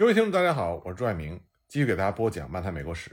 [0.00, 1.38] 各位听众，大家好，我是朱爱明，
[1.68, 3.10] 继续给大家播讲《漫谈美国史》。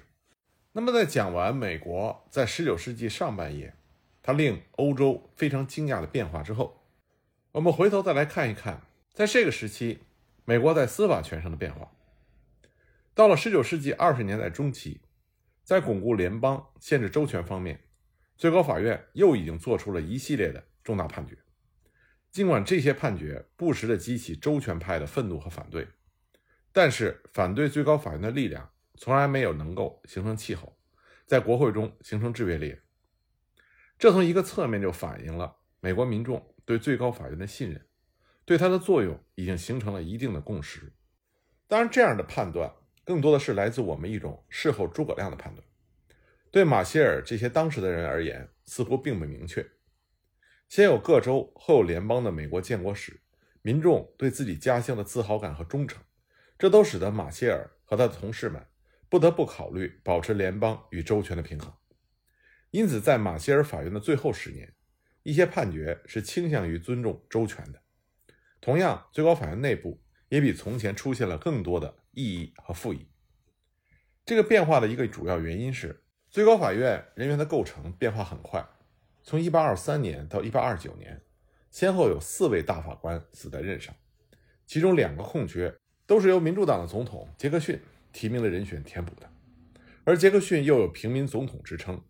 [0.72, 3.76] 那么，在讲完美国在19世纪上半叶
[4.24, 6.82] 它令欧洲非常惊讶的变化之后，
[7.52, 10.00] 我们回头再来看一看，在这个时期
[10.46, 11.92] 美国在司法权上的变化。
[13.14, 15.02] 到了19世纪20年代中期，
[15.66, 17.82] 在巩固联邦、限制州权方面，
[18.38, 21.38] 最高法院又已经做出了一系列的重大判决。
[22.32, 25.86] 尽管这些判决不时地激起州权派的愤怒和反对。
[26.80, 30.78] 但是，反对最高法院的力量从来没有能够形成气候，
[31.26, 32.78] 在国会中形成制约力。
[33.98, 37.84] 这从一个侧面就反映了美国民众对最高法院的信任，
[38.46, 40.94] 对它的作用已经形成了一定的共识。
[41.68, 42.72] 当然，这样的判断
[43.04, 45.66] 更多的是来自我们一种事后诸葛亮的判断，
[46.52, 49.68] 对马歇尔这些当时的人而言，似乎并不明确。
[50.70, 53.20] 先有各州，后有联邦的美国建国史，
[53.64, 56.00] 民众对自己家乡的自豪感和忠诚。
[56.58, 58.66] 这都使得马歇尔和他的同事们
[59.10, 61.72] 不得不考虑保持联邦与州权的平衡。
[62.72, 64.74] 因此，在马歇尔法院的最后十年，
[65.24, 67.82] 一些判决是倾向于尊重州权的。
[68.60, 73.08] 同样，最高法院内部也比从前出现了更多的异议和复议。
[74.26, 78.68] 这个变化的一个主要原因是，最高法院人员的构成变化很快。
[79.24, 81.22] 从1823年到1829年，
[81.72, 83.96] 先后有四位大法官死在任上，
[84.66, 85.74] 其中两个空缺。
[86.08, 87.80] 都是由民主党的总统杰克逊
[88.12, 89.30] 提名的人选填补的，
[90.06, 92.02] 而杰克逊又有“平民总统”之称，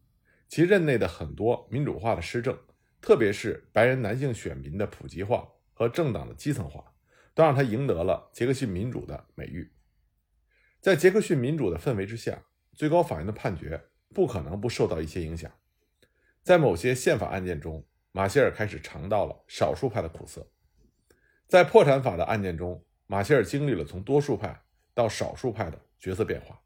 [0.48, 2.58] 其任内的很多民主化的施政，
[3.02, 6.94] 特别是白人男性选民的普及化和政党的基层化，
[7.34, 9.74] 都让他赢得了杰克逊民主的美誉。
[10.80, 15.52] 在杰克逊民主的氛围之下，最高法院的判决不可能不受到一些影响。
[16.44, 20.44] 在某些宪法案件中，马歇尔开始尝到了少数派的苦涩；
[21.48, 24.62] 在破产法的案件中，马歇尔经历了从多数派
[24.94, 26.62] 到少数派的角色变化。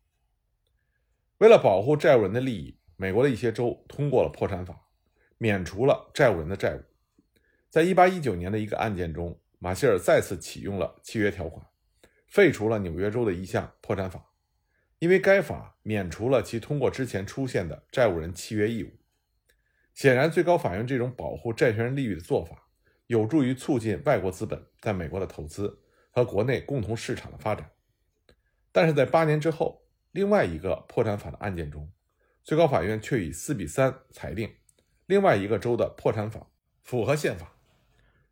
[1.38, 4.90] 为了保护债务人的利益，美国的一些州通过了破产法，
[5.38, 6.82] 免除了债务人的债务。
[7.70, 11.66] 在1819年的一个案件中，马歇尔再次启用了契约条款，
[12.28, 14.34] 废除了纽约州的一项破产法，
[15.00, 18.92] 因为该法免除了其通过之前出现的债务人契约义务。
[19.94, 22.68] 显然，最高法院这种保护债权人利益的做法，
[23.08, 25.80] 有助于促进外国资本在美国的投资。
[26.12, 27.72] 和国内共同市场的发展，
[28.72, 31.92] 但是在八年之后，另外一个破产法的案件中，
[32.44, 34.54] 最高法院却以四比三裁定，
[35.06, 36.48] 另外一个州的破产法
[36.84, 37.56] 符合宪法。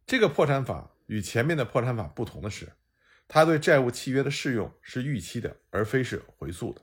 [0.06, 2.74] 这个破产法与前面的破产法不同的是，
[3.28, 6.82] 它对债务契约的适用是预期的，而非是回溯的。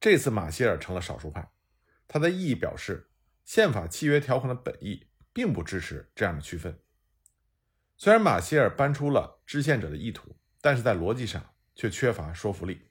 [0.00, 1.48] 这次马歇尔成了少数派，
[2.06, 3.08] 他的异议表示，
[3.44, 6.78] 宪法契约条款的本意并不支持这样的区分。
[7.96, 11.42] 虽然马歇尔搬出了知宪者的意图，但是在逻辑上
[11.74, 12.82] 却缺乏说服力。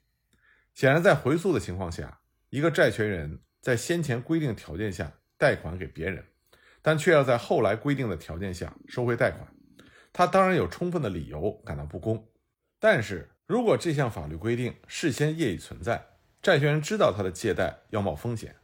[0.72, 2.20] 显然，在回溯的情况下，
[2.50, 6.24] 一个债权人在先前规定条件下贷款给别人，
[6.82, 9.46] 但却要在后来规定的条件下收回贷款，
[10.12, 12.28] 他当然有充分的理由感到不公。
[12.80, 16.04] 但是如果这项法律规定事先业已存在，
[16.42, 18.56] 债权人知道他的借贷要冒风险，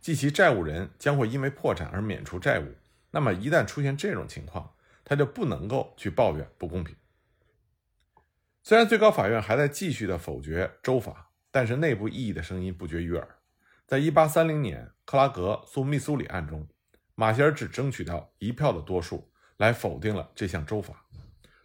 [0.00, 2.74] 即其债务人将会因为破产而免除债务，
[3.10, 4.74] 那么一旦出现这种情况，
[5.08, 6.94] 他就不能够去抱怨不公平。
[8.62, 13.36] 虽然最高法院还在继续的否决州法，但是内部异议的声音不绝于耳。
[13.86, 16.68] 在1830年克拉格诉密苏里案中，
[17.14, 21.06] 马歇尔只争取到一票的多数来否定了这项州法，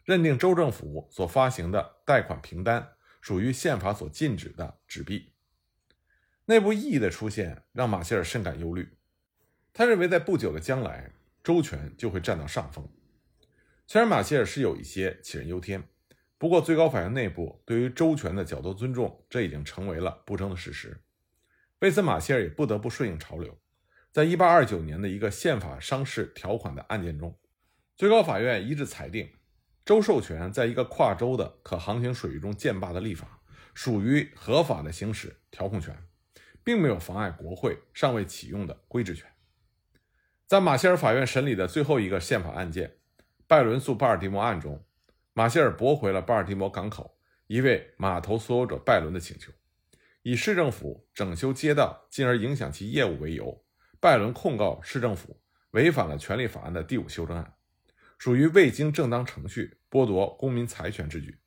[0.06, 5.34] 认定州政府所发行的贷款凭单属于宪法所禁止的纸币。
[6.46, 8.98] 内部异议的出现让马歇尔深感忧虑，
[9.74, 11.12] 他认为在不久的将来，
[11.44, 12.88] 州权就会占到上风。
[13.86, 15.84] 虽然马歇尔是有一些杞人忧天，
[16.38, 21.02] 不过最高法院内部对于周权的较多尊重，这已经成为了不争的事实。
[21.80, 23.60] 为此，马歇尔也不得不顺应潮流。
[24.12, 27.38] 在1829年的一个宪法商事条款的案件中，
[27.96, 29.30] 最高法院一致裁定，
[29.84, 33.42] 州授权在一个跨州的可航行水域中建坝的立法，
[33.74, 35.96] 属于合法的行使调控权，
[36.64, 39.30] 并没有妨碍国会尚未启用的规制权。
[40.48, 42.98] 在马歇尔法院审理的最后一个宪法案件。
[43.54, 44.84] 拜伦诉巴尔的摩案中，
[45.34, 49.52] 马歇尔驳回了巴尔的摩港口一位码头所有者拜伦的请求，
[50.24, 53.64] 以市政府整修街道进而影响其业务为由，
[54.00, 55.40] 拜伦控告市政府
[55.70, 57.54] 违反了权利法案的第五修正案，
[58.18, 61.38] 属于未经正当程序剥夺公民财权之举。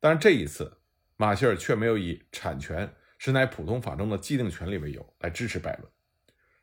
[0.00, 0.78] 但这一次，
[1.16, 5.88] 马歇尔却没有以产权是乃普通法中的既定权利为由来支持拜伦，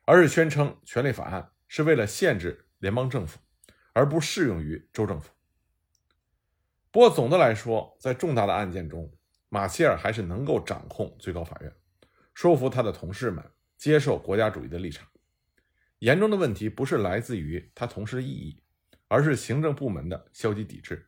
[0.03, 3.39] 而是宣称权利法案是为了限制联邦政府。
[3.95, 5.31] 而不适用于州政府。
[6.91, 9.09] 不过总的来说，在重大的案件中，
[9.47, 11.73] 马歇尔还是能够掌控最高法院，
[12.33, 13.41] 说服他的同事们
[13.77, 15.07] 接受国家主义的立场。
[15.99, 18.61] 严重的问题不是来自于他同事的异议，
[19.07, 21.07] 而是行政部门的消极抵制。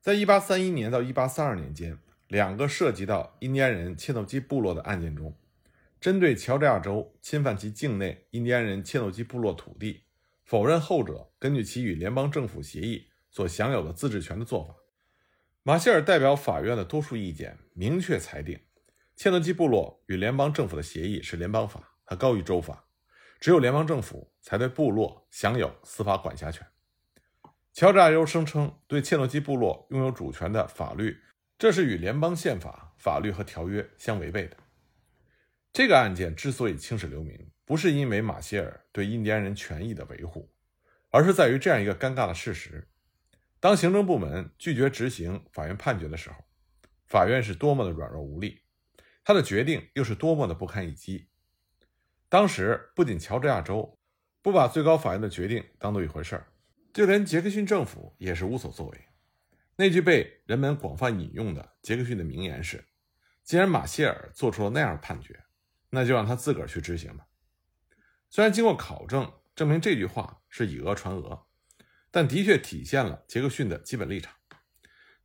[0.00, 5.36] 在1831年到1832年间，两个涉及到印第安人切诺基部落的案件中，
[6.00, 10.05] 针对乔治亚州侵犯其境内印第安人切诺基部落土地，
[10.46, 14.76] 否认后者根据其与联邦政府协议所享有的自治权的做法，
[15.64, 18.60] 马歇尔代表法院的多数意见明确裁定，
[19.16, 22.84] 切诺基部落与联邦政府的协议是联邦法，它高于州法。
[23.40, 26.64] 只有联邦政府才对部落享有司法管辖权。
[27.72, 31.18] 乔治亚州声称对切诺基部落拥有主权的法律，
[31.58, 34.56] 这是与联邦宪法、法律和条约相违背的。
[35.72, 40.50] 这个案件之所以青史留名，不是因为马歇尔对印第安人权益的维护，
[41.10, 42.88] 而是在于这样一个尴尬的事实：
[43.58, 46.36] 当行政部门拒绝执行法院判决的时候，
[47.06, 48.62] 法院是多么的软弱无力，
[49.24, 51.28] 他的决定又是多么的不堪一击。
[52.28, 53.98] 当时不仅乔治亚州
[54.40, 56.46] 不把最高法院的决定当做一回事儿，
[56.94, 59.00] 就连杰克逊政府也是无所作为。
[59.74, 62.84] 那句被人们广泛引用的杰克逊的名言是
[63.42, 65.38] ：“既然马歇尔做出了那样的判决，
[65.90, 67.26] 那就让他自个儿去执行吧。”
[68.36, 71.46] 虽然经过考证证明这句话是以讹传讹，
[72.10, 74.34] 但的确体现了杰克逊的基本立场。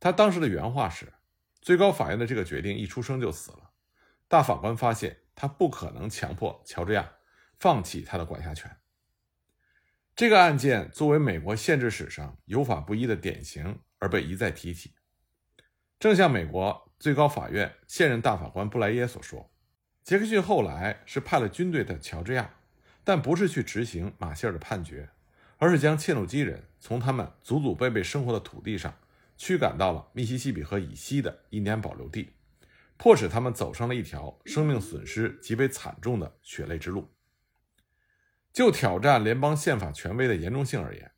[0.00, 1.12] 他当时的原话是
[1.60, 3.72] ：“最高法院的这个决定一出生就死了。”
[4.28, 5.18] 大法官发现。
[5.34, 7.10] 他不可能强迫乔治亚
[7.58, 8.74] 放弃他的管辖权。
[10.14, 14.94] 这个案件作为美国宪制史上有法不依的典型而被一再提起。
[15.98, 19.52] 正像美国最高法院现任大法官布莱耶所说，
[20.02, 22.54] 杰克逊后来是派了军队的乔治亚，
[23.04, 25.10] 但不是去执行马歇尔的判决，
[25.58, 28.94] 而是将切诺基人从他们祖祖辈辈生活的土地上
[29.36, 32.30] 驱赶到了密西西比河以西的印第安保留地。
[32.96, 37.12] 迫使他们走上了一条生命损失极为惨重的血泪之路。
[38.52, 41.10] 就挑战联邦宪法权威的严重性而言，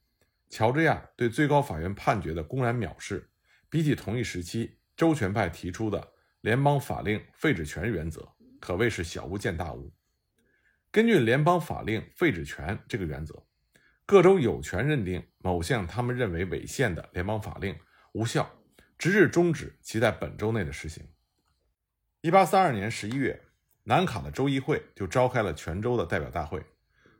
[0.48, 3.28] 乔治亚对最高法院判决的公然藐视，
[3.68, 8.26] 比起同一时期周全派提出的联邦法令废止权原则，
[8.60, 9.92] 可谓是小巫见大巫。
[10.94, 13.42] 根据联邦法令废止权这个原则，
[14.06, 17.76] 各州有权认定某项他们认为违宪的联邦法令
[18.12, 18.48] 无效，
[18.96, 21.04] 直至终止其在本州内的实行。
[22.20, 23.42] 一八三二年十一月，
[23.82, 26.64] 南卡的州议会就召开了全州的代表大会，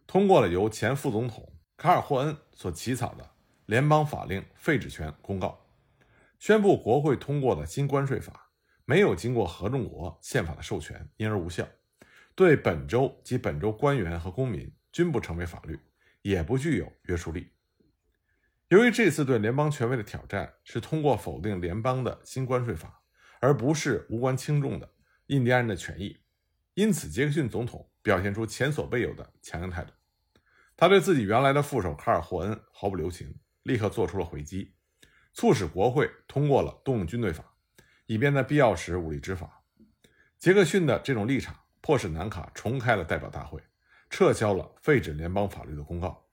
[0.06, 3.24] 通过了由前副总统卡尔霍恩所起草的
[3.66, 5.66] 《联邦法令废止权公告》，
[6.38, 8.52] 宣布国会通过的新关税法
[8.84, 11.66] 没有经过合众国宪法的授权，因而无效，
[12.34, 15.78] 对本州及本州官员和公民均不成为法律，
[16.22, 17.50] 也不具有约束力。
[18.68, 23.02] 由于这次对联邦权威的挑战是通过否定联邦的新关税法，
[23.40, 24.94] 而不是无关轻重的。
[25.28, 26.18] 印第安人的权益，
[26.74, 29.92] 因此杰克逊总统表现出前所未有的强硬态度。
[30.76, 34.74] 他对自己原来的副手卡尔霍恩毫不留情，立刻做出了回击，
[35.32, 37.54] 促使国会通过了动用军队法，
[38.06, 39.62] 以便在必要时武力执法。
[40.36, 43.62] 杰克逊的这种立场迫使南卡重开了代表大会，
[44.08, 46.30] 撤销了废止联邦法律的公告。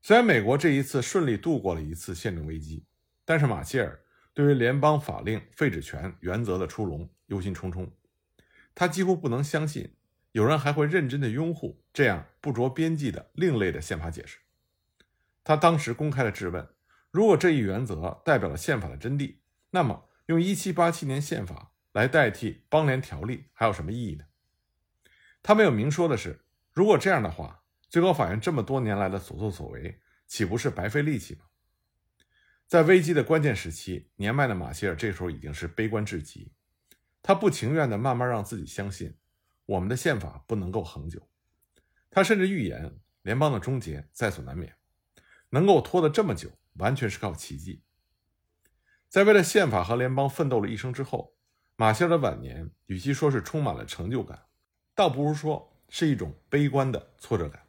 [0.00, 2.86] 虽然美国这一次顺利度过了一次宪政危机，
[3.24, 4.00] 但是马歇尔
[4.32, 7.10] 对于联邦法令废止权原则的出笼。
[7.26, 7.90] 忧心忡忡，
[8.72, 9.96] 他几乎不能相信
[10.30, 14.38] 有人还会认真的拥护这样不着边际的另类的宪法解释。
[15.42, 16.68] 他当时公开的质问：
[17.10, 19.38] 如果这一原则代表了宪法的真谛，
[19.70, 24.24] 那么用1787年宪法来代替邦联条例还有什么意义呢？
[25.42, 31.46] 他没有明说的是，如果这样的话，最高法院这么多年来的所作所为岂不是白费力气吗？
[32.66, 36.52] 在危机的关键时期，年迈的马歇尔这时候已经是悲观至极。
[37.22, 39.16] 他不情愿地慢慢让自己相信，
[39.66, 41.28] 我们的宪法不能够恒久。
[42.10, 44.76] 他甚至预言联邦的终结在所难免，
[45.48, 47.82] 能够拖得这么久，完全是靠奇迹。
[49.08, 51.34] 在为了宪法和联邦奋斗了一生之后，
[51.80, 54.38] 马歇尔的晚年与其说是充满了成就感，
[54.94, 57.62] 倒不如说是一种悲观的挫折感。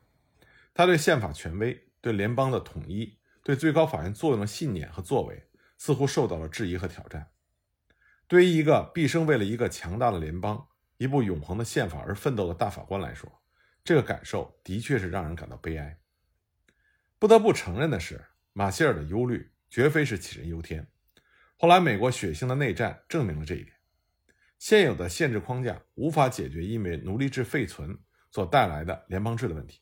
[0.74, 7.32] 他对宪法权威、对联邦的统一、对最高法院作用的信念和作为，似乎受到了质疑和挑战。
[8.28, 13.42] 对于一个毕生为了一个强大的联邦、一部永恒的宪法而奋斗的大法官来说，
[13.82, 15.98] 这个感受的确是让人感到悲哀。
[17.18, 20.86] 不得不承认的是，马歇尔的忧虑绝非是杞人忧天。
[21.56, 23.74] 后来，美国血腥的内战证明了这一点。
[24.62, 27.98] 现有的限制框架无法解决因为奴隶制废存
[28.30, 29.82] 所带来的联邦制的问题。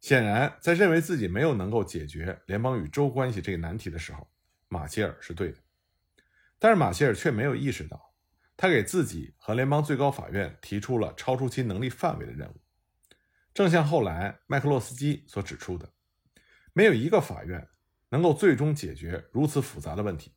[0.00, 4.26] 显然，在认为自己没有能够解决联邦与州关系这个难题的时候，
[4.68, 5.58] 马歇尔是对的。
[6.58, 8.14] 但是马歇尔却没有意识到，
[8.56, 12.58] 他给自己和联邦最高法院提出了超出其能力范围的任务。
[13.52, 15.92] 正像后来麦克洛斯基所指出的，
[16.72, 17.68] 没有一个法院
[18.08, 20.32] 能够最终解决如此复杂的问题，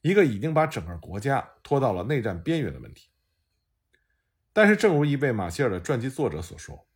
[0.00, 3.10] 一个已经把整个国家拖到了内战边缘的问题。
[4.52, 6.88] 但是，正如一位马歇尔的传记作者所说，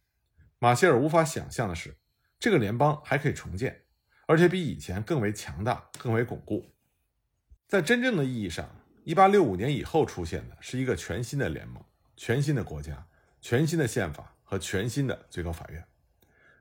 [0.59, 1.97] 马歇尔无法想象的是，
[2.39, 3.85] 这个联邦还可以重建，
[4.27, 6.75] 而且比以前更为强大、更为巩固。
[7.69, 8.69] 在真正的意义上
[9.05, 11.83] ，1865年以后出现的是一个全新的联盟、
[12.17, 13.07] 全新的国家、
[13.41, 15.87] 全新的宪法和全新的最高法院。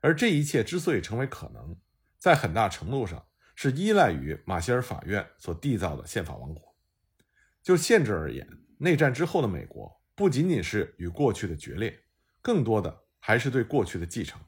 [0.01, 1.75] 而这一切之所以成为可能，
[2.17, 6.75] 在很大程度上是依赖于马歇尔法院所缔造的宪法王国。
[7.61, 10.01] 就限制而言，内战之后的美国。
[10.13, 11.97] 不仅仅是与过去的决裂，
[12.41, 14.39] 更多的还是对过去的继承。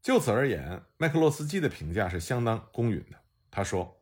[0.00, 3.18] 就此而言，麦克洛斯基的评价是相当公允的。
[3.50, 4.00] 他说：“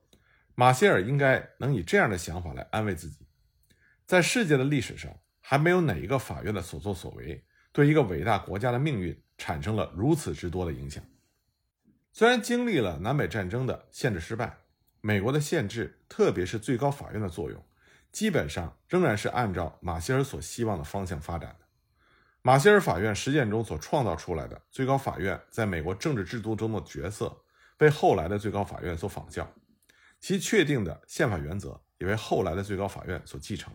[0.55, 3.27] 马歇尔应该能以这样的想法来安慰自己，
[4.05, 7.43] 在世界的历史上，还没有哪一个法院的所作所为
[7.73, 11.03] 对一个伟大国家的命运产生了如此之多的影响。
[12.17, 14.59] 虽然经历了南北战争的宪制失败，
[15.01, 17.61] 美国的宪制，特别是最高法院的作用。”
[18.13, 21.67] 基本上仍然是按照马歇尔所希望的方向发展的。
[22.43, 27.37] 马歇尔法院实践中所创造出来的最高法院，在美国政治制度中的角色，
[27.77, 29.53] 被后来的最高法院所仿效，
[30.21, 33.75] 其确定的宪法原则也为后来的最高法院所继承，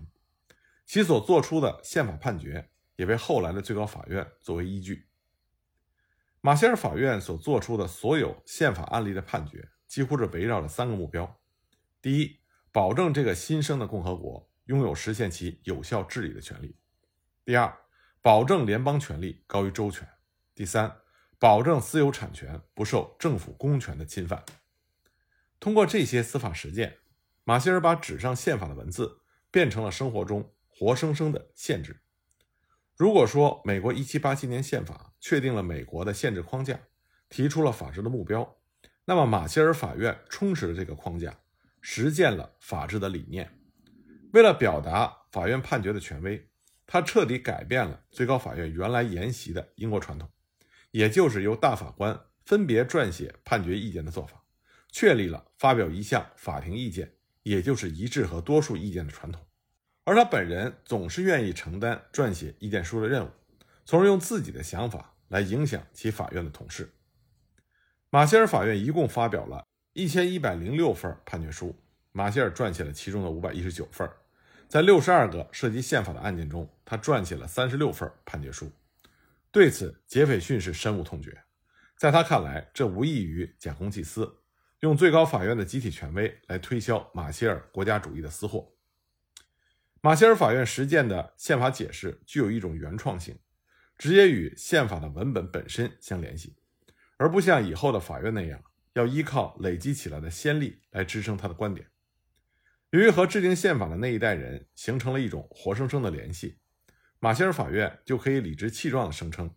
[0.86, 5.09] 其所做出的宪法判决也为后来的最高法院作为依据。
[6.42, 11.42] 马歇尔法院所做出的所有宪法案例的判决，几乎是围绕着三个目标：
[12.02, 12.40] 第一，
[12.72, 16.78] 保证这个新生的共和国拥有实现其有效治理的权利。
[17.44, 17.78] 第二，
[18.22, 20.08] 保证联邦权力高于州权。
[20.56, 21.02] 第三，
[21.38, 24.42] 保证私有产权不受政府公权的侵犯。
[25.60, 27.00] 通过这些司法实践，
[27.44, 32.00] 马歇尔把纸上宪法的文字变成了生活中活生生的限制。
[33.00, 36.78] 如果说美国1787年宪法确定了美国的宪制框架，
[37.30, 38.58] 提出了法治的目标，
[39.06, 41.40] 那么马歇尔法院充实了这个框架。
[41.80, 43.58] 实践了法治的理念，
[44.34, 46.50] 为了表达法院判决的权威，
[46.86, 50.30] 他彻底改变了最高法院原来沿袭的英国传统，
[50.92, 54.44] 也就是由大法官分别撰写判决意见的做法，
[54.92, 57.14] 确立了发表一项法庭意见，
[57.44, 59.42] 也就是一致和多数意见的传统。
[60.04, 63.30] 而他本人总是愿意承担撰写意见书的任务，
[63.86, 66.92] 从而用自己的想法来影响其法院的同事。
[68.10, 69.66] 马歇尔法院一共发表了。
[69.94, 71.76] 一千一百零六份判决书，
[72.12, 74.10] 马歇尔撰写了其中的五百一十九份。
[74.68, 78.72] 在六十二个涉及宪法的案件中，他撰写了三十六份判决书。
[79.52, 81.44] 对此，杰斐逊是深恶痛绝。
[81.98, 84.32] 在他看来，这无异于假公济私，
[84.82, 88.72] 用最高法院的集体权威来推销马歇尔国家主义的私货。
[90.02, 93.38] 马歇尔法院实践的宪法解释具有一种原创性，
[93.98, 96.56] 直接与宪法的文本本身相联系，
[97.18, 98.64] 而不像以后的法院那样。
[98.94, 101.88] 要依靠累积起来的先例来支撑他的观点。
[102.90, 106.60] 由于和制定宪法的那一代人形成了一种活生生的联系，
[107.20, 109.56] 马歇尔法院就可以理直气壮地声称，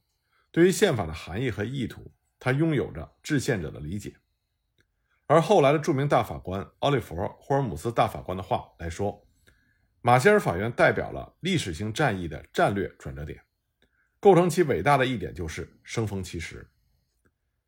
[0.52, 4.14] 对于宪法的含义和意图，他拥有着制宪者的理解。
[5.26, 9.26] 而后来的著名大法官奥利弗·霍尔姆斯大法官的话来说，
[10.04, 13.40] 马歇尔法院代表了历史性战役的战略转折点，
[14.18, 16.68] 构成其伟大的一点就是生逢其时。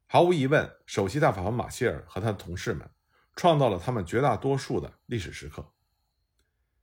[0.07, 2.91] 毫无疑问，首席大法官马歇尔和他的同事们
[3.37, 5.73] 创造了他们绝大多数的历史时刻。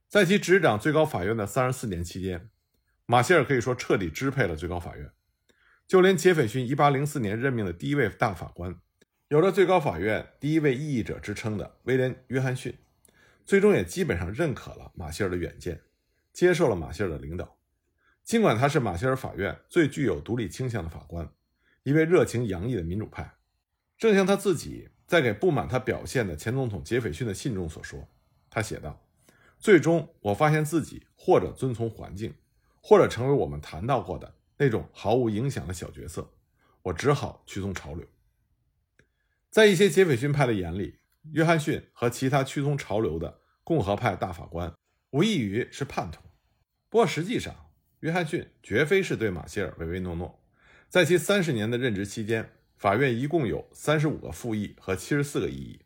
[0.08, 2.48] 在其执掌最高法院的三十四年期间，
[3.04, 5.12] 马歇尔可以说彻底支配了最高法院。
[5.86, 8.74] 就连杰斐逊一八零四年任命的第一位大法官，
[9.28, 12.78] 有着最高法院第一位异议者之称的威廉·约翰逊，
[13.44, 15.82] 最终也基本上认可了马歇尔的远见，
[16.32, 17.58] 接受了马歇尔的领导。
[18.24, 21.28] 尽管他是马歇尔法院最具有独立倾向的法官。
[21.82, 23.34] 一位热情洋溢的民主派，
[23.98, 28.08] 正像他自己在给不满他表现的前总统杰斐逊的信中所说，
[28.48, 29.04] 他写道
[29.58, 32.34] ：“最终，我发现自己或者遵从环境，
[32.80, 36.30] 或者成为我们谈到过的那种毫无影响的小角色，
[36.82, 38.06] 我只好屈从潮流。”
[39.50, 41.00] 在一些杰斐逊派的眼里，
[41.30, 44.74] 约翰逊和其他屈从潮流的共和派大法官
[45.10, 46.20] 无异于是叛徒。
[46.88, 47.54] 不过，实际上，
[48.00, 50.44] 约翰逊绝非是对马歇尔唯唯诺诺。
[50.88, 55.80] 在其三十年的任职期间，法院一共有三十五个复议和七十四个异议，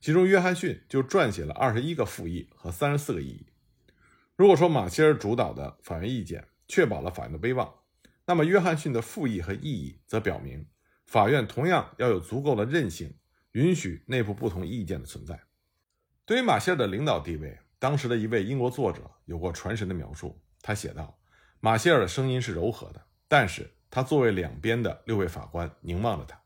[0.00, 3.46] 其中约翰逊就撰写了二十一个复议和三十四个异议。
[4.36, 7.72] 如果说马歇尔主导的法院意见确保了法院的威望，
[8.26, 10.66] 那么约翰逊的复议和异议则表明，
[11.06, 13.14] 法院同样要有足够的韧性，
[13.58, 15.36] 允许内部不同意见的存在。
[16.24, 20.40] 对于马歇尔的领导地位，当时的一位英国作者有过传神的描述。
[20.62, 21.18] 他写道
[21.58, 26.40] ：“马歇尔的声音是柔和的，但是他作为两边的六位法官凝望着他，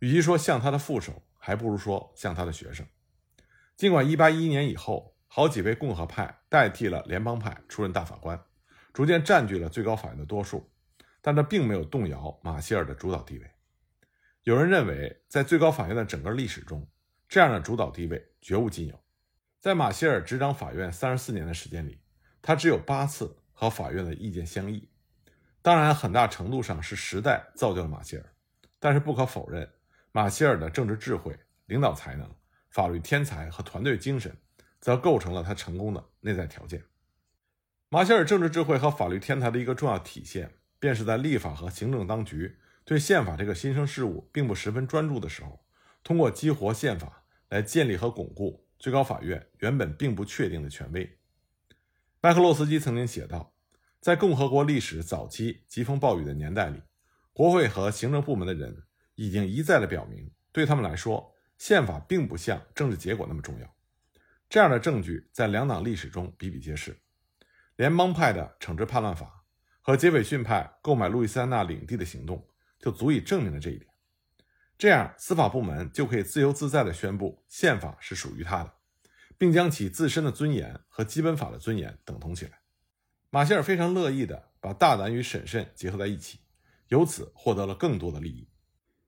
[0.00, 2.84] 与其说像他的副手，还不如说像他的学生。
[3.74, 8.38] 尽管1811年以后，好几位共和派代替了联邦派出任大法官，
[8.92, 10.70] 逐渐占据了最高法院的多数，
[11.22, 13.50] 但这并没有动摇马歇尔的主导地位。
[14.48, 16.88] 有人认为，在最高法院的整个历史中，
[17.28, 18.98] 这样的主导地位绝无仅有。
[19.60, 22.00] 在马歇尔执掌法院三十四年的时间里，
[22.40, 24.88] 他只有八次和法院的意见相异。
[25.60, 28.24] 当然，很大程度上是时代造就了马歇尔，
[28.78, 29.70] 但是不可否认，
[30.12, 32.34] 马歇尔的政治智慧、领导才能、
[32.70, 34.34] 法律天才和团队精神。
[34.80, 36.82] 则构成了他成功的内在条件。
[37.90, 42.56] 马歇尔政治智慧和法律天才的一个重要体现，便是在立法和行政当局
[42.88, 45.62] 对宪法这个新生事物并不十分专注的时候，
[46.02, 51.18] 通过激活宪法来建立和巩固最高法院原本并不确定的权威。
[52.22, 53.52] 麦克洛斯基曾经写道，
[54.00, 56.80] 在共和国历史早期疾风暴雨的年代里，
[57.34, 58.84] 国会和行政部门的人
[59.16, 63.76] 已经一再的表明，对他们来说，宪法并不像政治结果那么重要。
[64.48, 66.96] 这样的证据在两党历史中比比皆是。
[67.76, 69.44] 联邦派的惩治叛乱法
[69.82, 73.90] 和杰斐逊派购买路易斯安那领地的行动就足以证明了这一点。
[74.76, 78.74] 这样，司法部门就可以自由自在地宣布宪法是属于他的，
[79.36, 82.60] 并将其自身的尊严和基本法的尊严等同起来。
[83.30, 86.40] 马歇尔非常乐意地把大胆与审慎结合在一起，
[86.88, 88.48] 由此获得了更多的利益。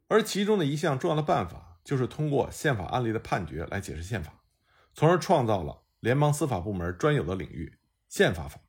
[0.08, 4.42] 而其中的一项重要的办法，就是通过宪法案例的判决来解释宪法。
[4.92, 7.78] 从而创造了联邦司法部门专有的领域——
[8.10, 8.60] 宪法法。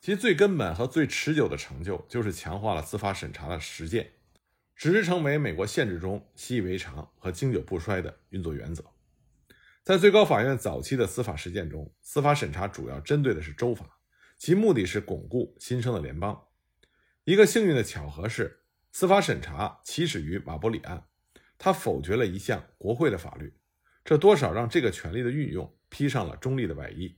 [0.00, 4.14] 其最根本和最持久的成就，就是强化了司法审查的实践，
[4.82, 8.84] 使之成为美国宪制中习以为常和经久不衰的运作原则。
[9.84, 14.00] 在最高法院早期的司法实践中，司法审查主要针对的是州法，
[14.36, 16.48] 其目的是巩固新生的联邦。
[17.22, 21.04] 一个幸运的巧合是，司法审查起始于马伯里案，
[21.56, 23.54] 他否决了一项国会的法律。
[24.04, 27.16] 这多少让这个权力的运用披上了中立的外衣，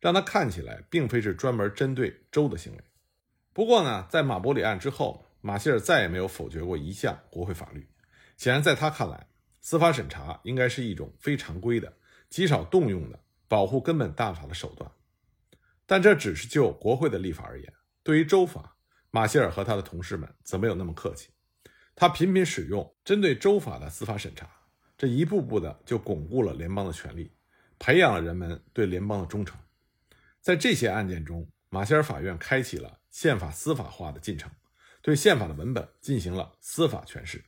[0.00, 2.84] 让他看起来并非是专门针对州的行为。
[3.54, 7.88] 不过呢，在马伯里案之后，马歇尔再也没有否决过一项国会法律。
[8.36, 9.28] 显然，在他看来，
[9.60, 11.96] 司法审查应该是一种非常规的、
[12.28, 14.90] 极少动用的保护根本大法的手段。
[15.86, 18.76] 但这只是就国会的立法而言，对于州法，
[19.12, 21.28] 马歇尔和他的同事们则没有那么客气。
[21.94, 24.50] 他频频使用针对州法的司法审查。
[24.98, 27.30] 这一步步的就巩固了联邦的权力，
[27.78, 29.56] 培养了人们对联邦的忠诚。
[30.40, 34.50] 在这些案件中，马歇尔法院开启了宪法司法化的进程，
[35.06, 37.44] 对宪法的文本进行了司法诠释。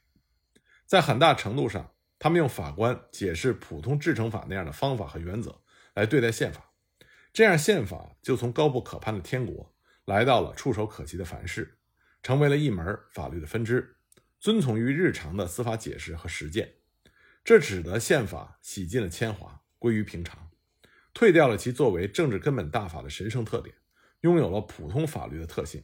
[0.86, 5.60] 在很大程度上，他们用法官解释普通制成法那样的方法和原则
[5.94, 6.70] 来对待宪法，
[7.32, 11.80] 这样宪法就从高不可攀的天国来到了触手可及的凡世，
[12.22, 13.96] 成为了一门法律的分支，
[14.38, 16.74] 遵从于日常的司法解释和实践。
[17.42, 20.48] 这使得宪法洗尽了铅华，归于平常，
[21.12, 23.74] 退掉了其作为政治根本大法的神圣特点，
[24.20, 25.82] 拥有了普通法律的特性。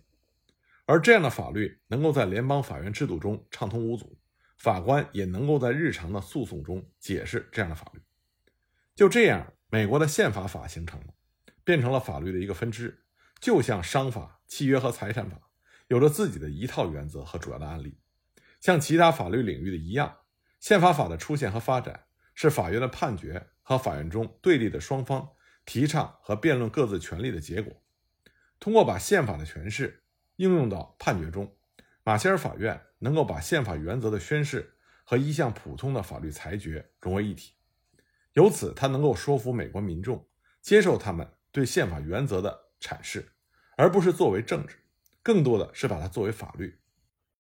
[0.87, 4.19] 而这样的法律能够在联邦法院制度中畅通无阻，
[4.59, 8.01] 法官也能够在日常的诉讼中解释这样的法律。
[8.95, 11.07] 就这样，美国的宪法法形成了，
[11.65, 13.05] 变成了法律的一个分支，
[13.41, 15.41] 就像商法、契约和财产法
[15.89, 17.99] 有着自己的一套原则和主要的案例，
[18.61, 20.19] 像其他法律领域的一样。
[20.61, 25.29] 宪法法的出现和发展，是法院的判决和法院中对立的双方
[25.67, 27.83] 提倡和辩论各自权利的结果。
[28.59, 30.04] 通过把宪法的诠释
[30.37, 31.55] 应用到判决中，
[32.03, 37.53] 马歇尔法院能够把宪法原则的宣誓和一项普通的法律裁决融为一体。
[38.33, 40.27] 由此，他能够说服美国民众
[40.61, 43.33] 接受他们对宪法原则的阐释，
[43.77, 44.77] 而不是作为政治，
[45.23, 46.81] 更多的是把它作为法律。